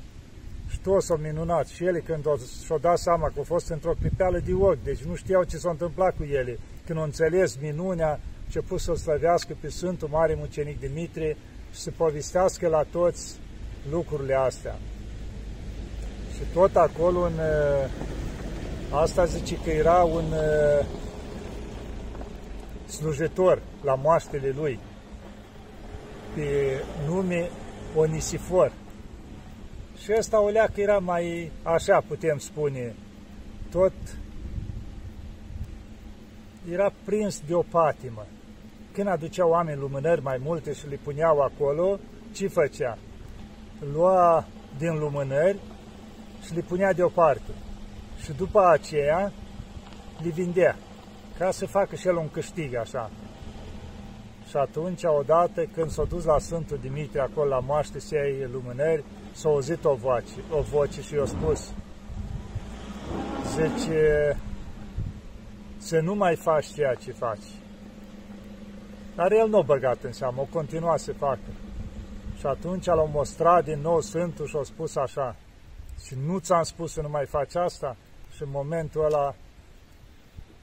Și 0.67 0.79
toți 0.79 1.05
s-au 1.05 1.17
minunat 1.17 1.67
și 1.67 1.85
ele 1.85 1.99
când 1.99 2.25
și-au 2.65 2.77
dat 2.77 2.97
seama 2.97 3.27
că 3.27 3.33
au 3.37 3.43
fost 3.43 3.69
într-o 3.69 3.93
clipeală 3.99 4.39
de 4.39 4.53
ochi, 4.53 4.83
deci 4.83 5.03
nu 5.03 5.15
știau 5.15 5.43
ce 5.43 5.57
s-a 5.57 5.69
întâmplat 5.69 6.15
cu 6.15 6.23
ele. 6.23 6.59
Când 6.85 6.97
au 6.97 7.03
înțeles 7.03 7.57
minunea, 7.61 8.19
început 8.45 8.79
să-L 8.79 8.95
slăvească 8.95 9.55
pe 9.61 9.69
Sfântul 9.69 10.07
Mare 10.11 10.35
Mucenic 10.37 10.79
Dimitrie 10.79 11.37
și 11.73 11.79
să 11.79 11.91
povestească 11.97 12.67
la 12.67 12.83
toți 12.91 13.35
lucrurile 13.91 14.33
astea. 14.33 14.75
Și 16.33 16.41
tot 16.53 16.75
acolo, 16.75 17.19
în, 17.19 17.39
ă, 17.39 17.87
asta 18.89 19.25
zice 19.25 19.55
că 19.63 19.69
era 19.69 20.03
un 20.03 20.25
ă, 20.33 20.85
slujitor 22.87 23.61
la 23.83 23.95
moaștele 23.95 24.53
lui, 24.55 24.79
pe 26.35 26.81
nume 27.07 27.49
Onisifor. 27.95 28.71
Și 29.97 30.13
ăsta 30.17 30.41
o 30.41 30.49
leacă 30.49 30.81
era 30.81 30.97
mai 30.97 31.51
așa, 31.63 32.03
putem 32.07 32.37
spune, 32.37 32.95
tot 33.71 33.93
era 36.71 36.91
prins 37.05 37.41
de 37.47 37.53
o 37.53 37.61
patimă. 37.61 38.25
Când 38.91 39.07
aduceau 39.07 39.49
oameni 39.49 39.79
lumânări 39.79 40.21
mai 40.21 40.39
multe 40.43 40.73
și 40.73 40.87
le 40.87 40.99
puneau 41.03 41.39
acolo, 41.39 41.99
ce 42.33 42.47
făcea? 42.47 42.97
Lua 43.93 44.47
din 44.77 44.99
lumânări 44.99 45.59
și 46.45 46.53
le 46.53 46.61
punea 46.61 46.93
deoparte. 46.93 47.51
Și 48.23 48.31
după 48.31 48.61
aceea 48.67 49.31
le 50.23 50.29
vindea, 50.29 50.75
ca 51.37 51.51
să 51.51 51.65
facă 51.65 51.95
și 51.95 52.07
el 52.07 52.15
un 52.15 52.29
câștig 52.29 52.75
așa. 52.75 53.11
Și 54.49 54.57
atunci, 54.57 55.03
odată, 55.03 55.65
când 55.65 55.89
s-a 55.89 56.03
dus 56.03 56.23
la 56.23 56.39
Sfântul 56.39 56.77
Dimitrie, 56.81 57.21
acolo 57.21 57.47
la 57.47 57.59
moaște 57.59 57.99
să 57.99 58.15
iei 58.15 58.49
lumânări, 58.51 59.03
s-a 59.31 59.49
auzit 59.49 59.83
o 59.83 59.93
voce, 59.93 60.33
o 60.51 60.61
voce 60.61 61.01
și 61.01 61.13
i-a 61.13 61.25
spus, 61.25 61.71
zice, 63.55 64.37
să 65.77 65.99
nu 65.99 66.15
mai 66.15 66.35
faci 66.35 66.65
ceea 66.65 66.93
ce 66.93 67.11
faci. 67.11 67.47
Dar 69.15 69.31
el 69.31 69.49
nu 69.49 69.57
a 69.57 69.61
băgat 69.61 70.03
în 70.03 70.11
seamă, 70.11 70.41
o 70.41 70.47
continua 70.53 70.97
să 70.97 71.13
facă. 71.13 71.51
Și 72.37 72.45
atunci 72.45 72.85
l-a 72.85 73.03
mostrat 73.03 73.63
din 73.63 73.79
nou 73.81 74.01
Sfântul 74.01 74.47
și 74.47 74.55
a 74.55 74.63
spus 74.63 74.95
așa, 74.95 75.35
și 76.05 76.15
nu 76.25 76.37
ți-am 76.39 76.63
spus 76.63 76.91
să 76.91 77.01
nu 77.01 77.09
mai 77.09 77.25
faci 77.25 77.55
asta? 77.55 77.95
Și 78.35 78.43
în 78.43 78.49
momentul 78.51 79.05
ăla 79.05 79.35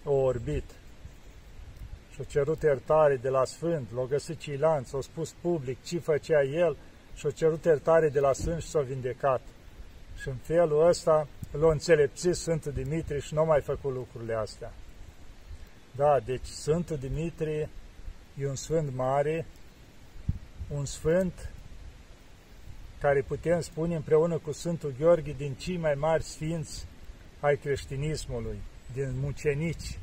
o 0.04 0.12
orbit 0.12 0.64
și-a 2.16 2.24
cerut 2.24 2.62
iertare 2.62 3.16
de 3.16 3.28
la 3.28 3.44
Sfânt, 3.44 3.88
l-a 3.94 4.04
găsit 4.04 4.38
Cilan, 4.38 4.84
s-a 4.84 5.00
spus 5.00 5.34
public 5.40 5.82
ce 5.82 5.98
făcea 5.98 6.42
el 6.42 6.76
și-a 7.14 7.30
cerut 7.30 7.64
iertare 7.64 8.08
de 8.08 8.20
la 8.20 8.32
Sfânt 8.32 8.62
și 8.62 8.68
s-a 8.68 8.80
vindecat. 8.80 9.40
Și 10.20 10.28
în 10.28 10.34
felul 10.34 10.88
ăsta 10.88 11.28
l-a 11.50 11.70
înțelepțit 11.70 12.34
Sfântul 12.34 12.72
Dimitrie 12.72 13.18
și 13.18 13.34
nu 13.34 13.40
a 13.40 13.44
mai 13.44 13.60
făcut 13.60 13.92
lucrurile 13.92 14.34
astea. 14.34 14.72
Da, 15.96 16.20
deci 16.24 16.46
Sfântul 16.46 16.96
Dimitrie 16.96 17.68
e 18.38 18.48
un 18.48 18.54
sfânt 18.54 18.94
mare, 18.94 19.46
un 20.68 20.84
sfânt 20.84 21.52
care 23.00 23.22
putem 23.22 23.60
spune 23.60 23.94
împreună 23.94 24.38
cu 24.38 24.52
Sfântul 24.52 24.94
Gheorghe 24.98 25.32
din 25.32 25.54
cei 25.54 25.76
mai 25.76 25.94
mari 25.94 26.22
sfinți 26.22 26.86
ai 27.40 27.56
creștinismului, 27.56 28.58
din 28.92 29.12
mucenici, 29.20 29.98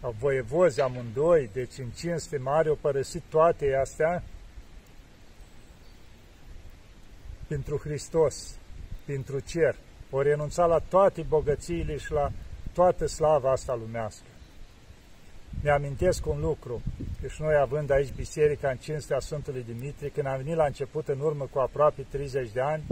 voievozi 0.00 0.80
amândoi, 0.80 1.50
deci 1.52 1.78
în 1.78 1.90
cinste 1.96 2.36
mare 2.36 2.68
au 2.68 2.78
părăsit 2.80 3.22
toate 3.28 3.74
astea 3.74 4.22
pentru 7.48 7.76
Hristos, 7.76 8.56
pentru 9.04 9.38
cer. 9.38 9.76
O 10.10 10.22
renunța 10.22 10.66
la 10.66 10.78
toate 10.78 11.22
bogățiile 11.22 11.96
și 11.96 12.12
la 12.12 12.30
toată 12.72 13.06
slava 13.06 13.50
asta 13.50 13.74
lumească. 13.74 14.26
Ne 15.62 15.70
amintesc 15.70 16.26
un 16.26 16.40
lucru, 16.40 16.82
că 17.20 17.28
și 17.28 17.42
noi 17.42 17.54
având 17.54 17.90
aici 17.90 18.12
biserica 18.14 18.70
în 18.70 18.76
cinstea 18.76 19.20
Sfântului 19.20 19.64
Dimitrie, 19.66 20.08
când 20.08 20.26
am 20.26 20.36
venit 20.36 20.56
la 20.56 20.64
început, 20.64 21.08
în 21.08 21.20
urmă 21.20 21.48
cu 21.50 21.58
aproape 21.58 22.06
30 22.10 22.50
de 22.52 22.60
ani, 22.60 22.82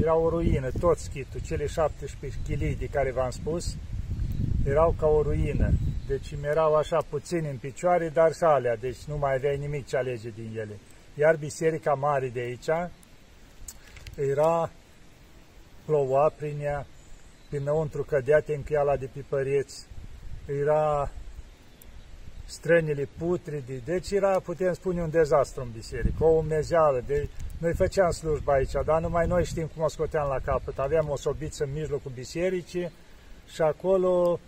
era 0.00 0.14
o 0.14 0.28
ruină, 0.28 0.70
tot 0.80 0.98
schitul, 0.98 1.40
cele 1.40 1.66
17 1.66 2.40
chilii 2.44 2.76
de 2.76 2.86
care 2.86 3.10
v-am 3.10 3.30
spus, 3.30 3.76
erau 4.64 4.94
ca 4.98 5.06
o 5.06 5.22
ruină. 5.22 5.70
Deci 6.06 6.32
îmi 6.32 6.46
erau 6.46 6.74
așa 6.74 7.04
puțini 7.08 7.48
în 7.48 7.56
picioare, 7.56 8.08
dar 8.08 8.32
și 8.32 8.44
alea, 8.44 8.76
deci 8.76 9.02
nu 9.06 9.16
mai 9.16 9.34
aveai 9.34 9.58
nimic 9.58 9.86
ce 9.86 9.96
alege 9.96 10.28
din 10.28 10.56
ele. 10.56 10.78
Iar 11.14 11.36
biserica 11.36 11.94
mare 11.94 12.28
de 12.28 12.40
aici 12.40 12.90
era, 14.16 14.70
ploua 15.84 16.32
prin 16.36 16.60
ea, 16.60 16.86
pinăuntru 17.50 18.02
cădea 18.02 18.40
tencheala 18.40 18.96
de 18.96 19.06
pipăreți, 19.06 19.86
era 20.46 21.10
strănile 22.44 23.08
putridi, 23.18 23.80
deci 23.84 24.10
era, 24.10 24.40
putem 24.40 24.72
spune, 24.72 25.02
un 25.02 25.10
dezastru 25.10 25.62
în 25.62 25.70
biserică, 25.70 26.24
o 26.24 26.28
umezeală. 26.28 27.02
De, 27.06 27.28
noi 27.58 27.74
făceam 27.74 28.10
slujba 28.10 28.52
aici, 28.52 28.72
dar 28.84 29.00
numai 29.00 29.26
noi 29.26 29.44
știm 29.44 29.70
cum 29.74 29.82
o 29.82 29.88
scoteam 29.88 30.28
la 30.28 30.38
capăt. 30.38 30.78
Aveam 30.78 31.08
o 31.08 31.16
sobiță 31.16 31.64
în 31.64 31.72
mijlocul 31.72 32.10
bisericii 32.14 32.92
și 33.52 33.62
acolo 33.62 34.40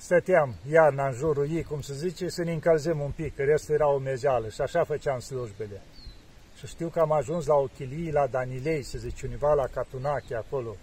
stăteam 0.00 0.54
iarna 0.70 1.06
în 1.06 1.12
jurul 1.12 1.50
ei, 1.50 1.62
cum 1.62 1.80
se 1.80 1.94
zice, 1.94 2.28
să 2.28 2.42
ne 2.42 2.52
încălzim 2.52 3.00
un 3.00 3.10
pic, 3.10 3.34
că 3.34 3.42
restul 3.42 3.74
era 3.74 3.86
umezeală 3.86 4.48
și 4.48 4.60
așa 4.60 4.84
făceam 4.84 5.18
slujbele. 5.18 5.82
Și 6.58 6.66
știu 6.66 6.88
că 6.88 7.00
am 7.00 7.12
ajuns 7.12 7.46
la 7.46 7.54
Ochilii, 7.54 8.12
la 8.12 8.26
Danilei, 8.26 8.82
să 8.82 8.98
zice, 8.98 9.26
univa 9.26 9.54
la 9.54 9.66
Catunache, 9.66 10.34
acolo, 10.34 10.76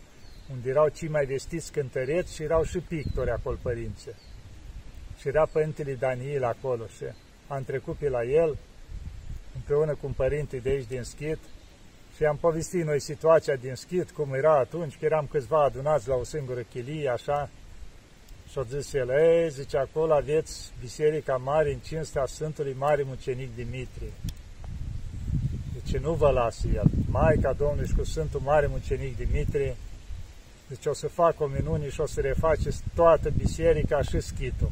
unde 0.51 0.69
erau 0.69 0.87
cei 0.87 1.07
mai 1.07 1.25
vestiți 1.25 1.71
cântăreți 1.71 2.35
și 2.35 2.43
erau 2.43 2.63
și 2.63 2.79
pictori 2.79 3.29
acolo, 3.29 3.57
părinții. 3.61 4.15
Și 5.17 5.27
era 5.27 5.45
Părintele 5.51 5.93
Daniel 5.93 6.43
acolo 6.43 6.85
și 6.85 7.03
am 7.47 7.63
trecut 7.63 7.95
pe 7.95 8.09
la 8.09 8.23
el, 8.23 8.57
împreună 9.55 9.91
cu 9.91 10.05
un 10.05 10.13
părinte 10.13 10.57
de 10.57 10.69
aici 10.69 10.87
din 10.87 11.03
Schit, 11.03 11.39
și 12.15 12.25
am 12.25 12.37
povestit 12.37 12.85
noi 12.85 12.99
situația 12.99 13.55
din 13.55 13.75
Schit, 13.75 14.11
cum 14.11 14.33
era 14.33 14.57
atunci, 14.57 14.97
că 14.97 15.05
eram 15.05 15.27
câțiva 15.27 15.63
adunați 15.63 16.07
la 16.07 16.15
o 16.15 16.23
singură 16.23 16.61
chilie, 16.61 17.09
așa, 17.09 17.49
și-a 18.51 18.61
zis 18.61 18.93
el, 18.93 19.09
ei, 19.09 19.49
zice, 19.49 19.77
acolo 19.77 20.13
aveți 20.13 20.71
biserica 20.79 21.35
mare 21.35 21.73
în 21.73 21.79
cinstea 21.79 22.25
Sfântului 22.25 22.75
Mare 22.77 23.03
Mucenic 23.05 23.55
Dimitrie. 23.55 24.11
Deci 25.73 26.01
nu 26.01 26.13
vă 26.13 26.29
lasă 26.29 26.67
el. 26.73 26.89
Maica 27.09 27.53
Domnului 27.53 27.87
și 27.87 27.95
cu 27.95 28.03
Sfântul 28.03 28.39
Mare 28.39 28.67
Mucenic 28.67 29.17
Dimitrie, 29.17 29.75
deci 30.67 30.85
o 30.85 30.93
să 30.93 31.07
fac 31.07 31.39
o 31.41 31.45
minune 31.45 31.89
și 31.89 32.01
o 32.01 32.05
să 32.05 32.21
reface 32.21 32.69
toată 32.95 33.29
biserica 33.29 34.01
și 34.01 34.19
schitul. 34.19 34.71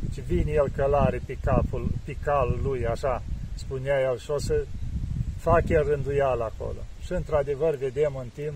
Deci 0.00 0.24
vine 0.24 0.50
el 0.52 0.68
călare 0.68 1.20
pe 1.26 1.36
capul, 1.44 1.88
pe 2.04 2.16
calul 2.22 2.60
lui, 2.62 2.86
așa 2.86 3.22
spunea 3.54 4.00
el, 4.00 4.18
și 4.18 4.30
o 4.30 4.38
să 4.38 4.66
fac 5.38 5.68
el 5.68 5.84
rânduială 5.88 6.44
acolo. 6.44 6.78
Și 7.04 7.12
într-adevăr 7.12 7.74
vedem 7.74 8.16
în 8.16 8.28
timp, 8.34 8.54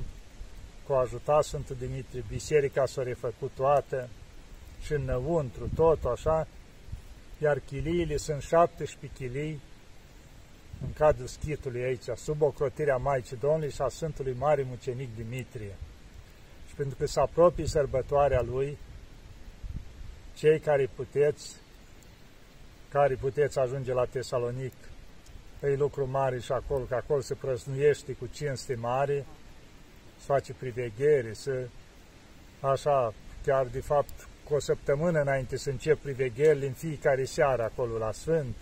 cu 0.87 0.93
ajutat 0.93 1.45
Sfântul 1.45 1.77
Dimitrie, 1.79 2.25
biserica 2.29 2.87
s-a 2.87 3.03
refăcut 3.03 3.51
toată, 3.55 4.09
și 4.83 4.93
înăuntru, 4.93 5.69
tot 5.75 6.05
așa, 6.05 6.47
iar 7.39 7.59
chiliile 7.59 8.17
sunt 8.17 8.43
17 8.43 9.19
chilii 9.19 9.61
în 10.83 10.93
cadrul 10.93 11.27
schitului 11.27 11.83
aici, 11.83 12.05
sub 12.17 12.43
ocrotirea 12.43 12.97
Maicii 12.97 13.37
Domnului 13.37 13.71
și 13.71 13.81
a 13.81 13.89
Sfântului 13.89 14.35
Mare 14.39 14.67
Mucenic 14.69 15.09
Dimitrie. 15.17 15.75
Și 16.69 16.75
pentru 16.75 16.97
că 16.99 17.07
se 17.07 17.21
apropie 17.21 17.67
sărbătoarea 17.67 18.43
lui, 18.43 18.79
cei 20.35 20.59
care 20.59 20.91
puteți, 20.95 21.57
care 22.91 23.15
puteți 23.15 23.59
ajunge 23.59 23.93
la 23.93 24.05
Tesalonic, 24.05 24.73
e 25.63 25.75
lucru 25.75 26.07
mare 26.07 26.41
și 26.41 26.53
acolo, 26.53 26.85
că 26.85 26.95
acolo 26.95 27.21
se 27.21 27.35
prăznuiește 27.35 28.13
cu 28.13 28.27
cinste 28.27 28.75
mare, 28.75 29.27
se 30.19 30.25
face 30.25 30.53
priveghere, 30.53 31.33
să, 31.33 31.69
așa, 32.61 33.15
chiar 33.45 33.67
de 33.67 33.81
fapt 33.81 34.28
cu 34.49 34.55
o 34.55 34.61
săptămână 34.61 35.21
înainte 35.21 35.57
să 35.57 35.71
încep 35.71 35.99
privegherile 35.99 36.67
în 36.67 36.73
fiecare 36.73 37.25
seară 37.25 37.63
acolo 37.63 37.99
la 37.99 38.13
Sfânt, 38.13 38.55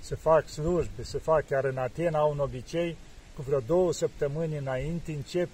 să 0.00 0.16
fac 0.16 0.48
slujbe, 0.48 1.02
să 1.02 1.18
fac, 1.18 1.46
chiar 1.46 1.64
în 1.64 1.76
Atena 1.76 2.18
au 2.18 2.30
un 2.30 2.38
obicei, 2.38 2.96
cu 3.36 3.42
vreo 3.42 3.60
două 3.60 3.92
săptămâni 3.92 4.56
înainte 4.56 5.12
încep 5.12 5.48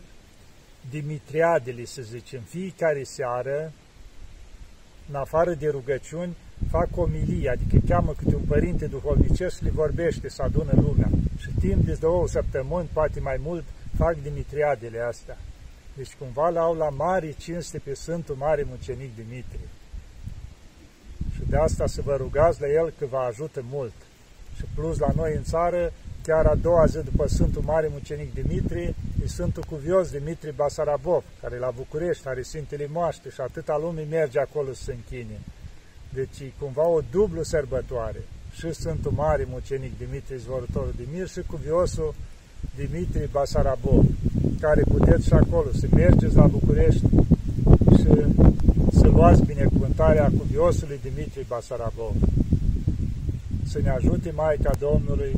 dimitriadele, 0.91 1.85
să 1.85 2.03
zicem, 2.03 2.41
fiecare 2.41 3.03
seară, 3.03 3.73
în 5.09 5.15
afară 5.15 5.55
de 5.55 5.69
rugăciuni, 5.69 6.37
fac 6.71 6.89
omilie, 6.97 7.51
adică 7.51 7.77
cheamă 7.87 8.15
câte 8.17 8.35
un 8.35 8.45
părinte 8.49 8.87
duhovnicesc 8.87 9.57
și 9.57 9.65
le 9.65 9.71
vorbește 9.71 10.29
să 10.29 10.43
adună 10.43 10.73
lumea. 10.75 11.09
Și 11.39 11.51
timp 11.61 11.85
de 11.85 11.97
două 12.01 12.29
săptămâni, 12.29 12.89
poate 12.93 13.21
mai 13.21 13.37
mult, 13.43 13.65
fac 13.97 14.23
dimitriadele 14.23 15.01
astea. 15.01 15.39
Deci 15.97 16.15
cumva 16.19 16.49
l-au 16.49 16.75
la 16.77 16.89
mare 16.89 17.35
cinste 17.39 17.79
pe 17.79 17.95
Sfântul 17.95 18.35
Mare 18.35 18.67
Mucenic 18.69 19.15
Dimitrie. 19.15 19.69
Și 21.35 21.41
de 21.49 21.57
asta 21.57 21.87
să 21.87 22.03
vă 22.03 22.17
rugați 22.17 22.61
la 22.61 22.69
el 22.69 22.93
că 22.99 23.07
vă 23.07 23.17
ajută 23.17 23.65
mult. 23.71 23.93
Și 24.57 24.65
plus 24.75 24.99
la 24.99 25.13
noi 25.15 25.35
în 25.37 25.43
țară, 25.43 25.93
chiar 26.23 26.47
a 26.47 26.55
doua 26.55 26.87
zi 26.87 26.99
după 27.05 27.27
Sfântul 27.27 27.63
Mare 27.63 27.89
Mucenic 27.93 28.35
Dimitrie, 28.35 28.95
e 29.23 29.27
Sfântul 29.27 29.65
Cuvios 29.69 30.11
Dimitrie 30.11 30.51
Basarabov, 30.51 31.25
care 31.41 31.59
la 31.59 31.71
București 31.71 32.29
are 32.29 32.43
Sfintele 32.43 32.87
Moaște 32.93 33.31
și 33.31 33.41
atâta 33.41 33.79
lume 33.79 34.07
merge 34.11 34.41
acolo 34.41 34.73
să 34.73 34.83
se 34.83 34.93
închine. 34.93 35.41
Deci 36.13 36.41
e 36.41 36.53
cumva 36.59 36.87
o 36.87 37.01
dublu 37.11 37.43
sărbătoare. 37.43 38.23
Și 38.53 38.73
Sfântul 38.73 39.13
Mare 39.13 39.47
Mucenic 39.49 39.99
Dimitrie 39.99 40.37
Zvorătorul 40.37 40.95
Dimir 40.97 41.29
și 41.29 41.43
Cuviosul 41.47 42.15
Dimitrie 42.77 43.29
Basarabov 43.33 44.07
care 44.61 44.83
puteți 44.83 45.27
și 45.27 45.33
acolo 45.33 45.69
să 45.73 45.87
mergeți 45.93 46.37
la 46.37 46.47
București 46.47 47.07
și 47.97 48.09
să 48.93 49.09
luați 49.09 49.45
binecuvântarea 49.45 50.33
cuviosului 50.39 51.01
Dimitrie 51.03 51.45
Basarabov. 51.49 52.15
Să 53.67 53.81
ne 53.83 53.91
ajute 53.91 54.31
Maica 54.31 54.71
Domnului 54.79 55.33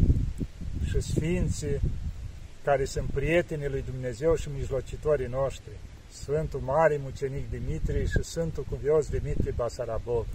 și 0.85 1.01
Sfinții 1.01 1.81
care 2.65 2.85
sunt 2.85 3.09
prietenii 3.15 3.69
lui 3.69 3.85
Dumnezeu 3.91 4.35
și 4.35 4.49
mijlocitorii 4.57 5.27
noștri, 5.31 5.73
Sfântul 6.13 6.61
Mare 6.65 7.01
Mucenic 7.03 7.51
Dimitrie 7.51 8.05
și 8.07 8.23
Sfântul 8.23 8.67
Cuvios 8.71 9.09
Dimitrie 9.09 9.53
Basarabov. 9.57 10.27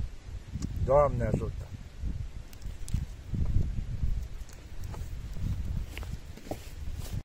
Doamne 0.86 1.23
ajută! 1.23 1.67